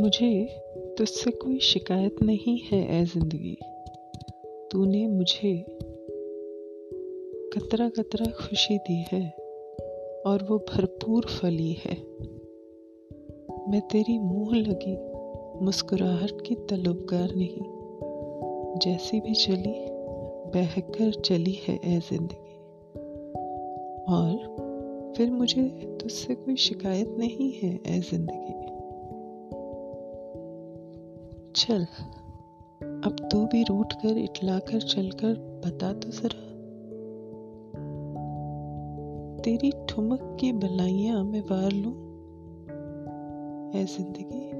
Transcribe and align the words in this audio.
मुझे 0.00 0.60
तुझसे 0.98 1.30
कोई 1.30 1.58
शिकायत 1.58 2.16
नहीं 2.22 2.58
है 2.58 3.00
ए 3.00 3.04
ज़िंदगी। 3.04 3.56
तूने 4.72 5.06
मुझे 5.08 5.52
कतरा 7.54 7.88
कतरा 7.88 8.26
खुशी 8.30 8.78
दी 8.78 9.04
है 9.12 9.22
और 10.26 10.46
वो 10.50 10.58
भरपूर 10.58 11.26
फली 11.26 11.72
है। 11.72 11.96
मैं 13.68 13.80
तेरी 13.80 14.18
मुँह 14.18 14.56
लगी 14.56 14.96
मुस्कुराहट 15.64 16.40
की 16.46 16.54
तलबगार 16.54 17.34
नहीं, 17.34 17.64
जैसी 18.78 19.20
भी 19.20 19.34
चली, 19.34 19.74
बहकर 20.50 21.20
चली 21.20 21.58
है 21.68 21.74
ए 21.84 22.00
ज़िंदगी। 22.10 22.54
और 24.14 25.14
फिर 25.16 25.30
मुझे 25.30 25.62
तुझसे 26.00 26.34
कोई 26.34 26.56
शिकायत 26.56 27.14
नहीं 27.18 27.52
है 27.52 27.74
ए 27.86 28.00
ज़िंदगी। 28.00 28.73
चल। 31.56 31.84
अब 33.04 33.28
तू 33.32 33.46
भी 33.46 33.62
रूट 33.62 33.92
कर 33.92 34.18
इटला 34.18 34.58
कर 34.58 34.80
चल 34.80 35.10
कर 35.10 35.62
बता 35.66 35.92
तो 35.92 36.08
जरा। 36.10 36.54
तेरी 39.42 39.72
ठुमक 39.88 40.36
की 40.40 40.52
बलाइयाँ 40.52 41.24
मैं 41.24 41.40
वार 41.40 41.72
लू। 41.72 41.90
है 43.78 43.84
ज़िंदगी। 43.84 44.50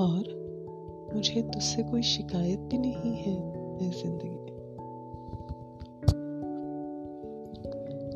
और 0.00 0.42
मुझे 1.14 1.42
तुझसे 1.42 1.82
कोई 1.82 2.02
शिकायत 2.02 2.58
भी 2.58 2.78
नहीं 2.78 3.14
है 3.14 3.34
है 3.82 3.90
ज़िंदगी। 3.90 4.42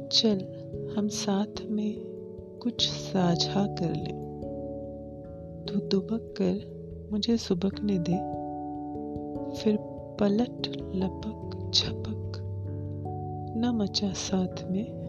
चल, 0.08 0.38
हम 0.96 1.08
साथ 1.08 1.66
में 1.70 1.94
कुछ 2.62 2.88
साझा 2.88 3.66
कर 3.66 3.94
लें। 3.94 4.25
तू 4.25 4.25
दुबक 5.88 6.34
कर 6.40 7.08
मुझे 7.12 7.36
सुबकने 7.36 7.98
दे। 7.98 8.16
फिर 9.56 9.76
पलट, 10.20 10.66
लपक, 10.94 11.70
झपक, 11.74 12.38
न 13.56 13.70
मचा 13.74 14.12
साथ 14.12 14.64
में। 14.70 15.06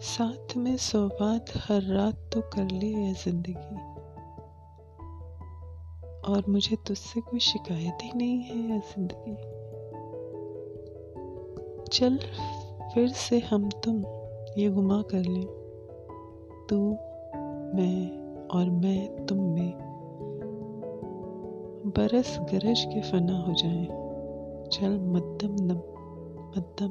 साथ 0.00 0.56
में 0.56 0.76
सौगात 0.76 1.44
हर 1.56 1.82
रात 1.82 2.30
तो 2.34 2.40
कर 2.40 2.70
ले 2.70 2.86
है 2.86 3.14
ज़िंदगी। 3.14 3.98
और 6.32 6.44
मुझे 6.48 6.76
तुझसे 6.86 7.20
कोई 7.20 7.40
शिकायत 7.40 7.98
ही 8.02 8.10
नहीं 8.16 8.40
है 8.40 8.58
यह 8.58 8.78
ज़िंदगी। 8.78 9.36
चल, 11.92 12.18
फिर 12.94 13.08
से 13.08 13.38
हम 13.38 13.68
तुम, 13.68 13.96
ये 14.58 14.68
गुमा 14.68 15.02
कर 15.02 15.18
लें। 15.18 15.67
तू, 16.68 16.90
मैं 17.74 18.46
और 18.48 18.70
मैं 18.70 19.26
तुम 19.26 19.38
में 19.38 19.72
बरस 21.96 22.38
गरज 22.40 22.84
के 22.84 23.00
फना 23.00 23.38
हो 23.38 23.52
जाए। 23.52 23.84
चल 24.72 24.98
मद्दम 25.00 25.56
नम, 25.60 25.78
मध्यम 26.56 26.90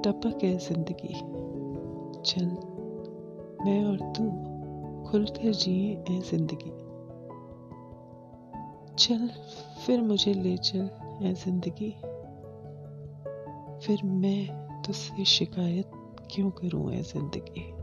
टपक 0.00 0.44
है 0.44 0.58
ज़िंदगी। 0.58 1.14
चल, 2.22 2.46
मैं 3.66 3.84
और 3.84 3.98
तू 3.98 4.24
खुलकर 5.10 5.52
जिए 5.52 6.04
है 6.08 6.20
ज़िंदगी। 6.20 6.72
चल, 8.98 9.30
फिर 9.86 10.00
मुझे 10.00 10.34
ले 10.34 10.56
चल 10.56 10.90
है 11.22 11.34
ज़िंदगी। 11.34 11.90
फिर 13.86 14.04
मैं 14.04 14.46
तुझसे 14.82 15.24
शिकायत 15.24 15.90
क्यों 16.30 16.50
करूँ 16.50 16.92
है 16.92 17.02
ज़िंदगी? 17.02 17.75